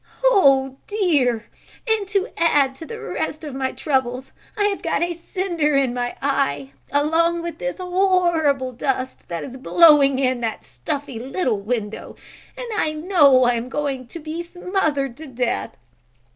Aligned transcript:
Oh, 0.23 0.77
dear! 0.87 1.45
and 1.87 2.07
to 2.07 2.27
add 2.35 2.73
to 2.73 2.87
the 2.87 2.99
rest 2.99 3.43
of 3.43 3.53
my 3.53 3.71
troubles 3.71 4.31
I 4.57 4.63
have 4.63 4.81
got 4.81 5.03
a 5.03 5.13
cinder 5.13 5.75
in 5.75 5.93
my 5.93 6.17
eye, 6.23 6.71
along 6.91 7.43
with 7.43 7.59
this 7.59 7.77
horrible 7.77 8.71
dust 8.71 9.19
that 9.27 9.43
is 9.43 9.57
blowing 9.57 10.17
in 10.17 10.41
that 10.41 10.65
stuffy 10.65 11.19
little 11.19 11.59
window 11.59 12.15
and 12.57 12.65
I 12.75 12.93
know 12.93 13.43
I 13.43 13.53
am 13.53 13.69
going 13.69 14.07
to 14.07 14.17
be 14.17 14.41
smothered 14.41 15.15
to 15.17 15.27
death. 15.27 15.77